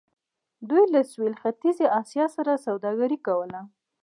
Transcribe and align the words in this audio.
دوی 0.69 0.83
له 0.93 1.01
سویل 1.11 1.35
ختیځې 1.41 1.85
اسیا 1.99 2.25
سره 2.35 2.61
سوداګري 2.65 3.17
کوله. 3.27 3.61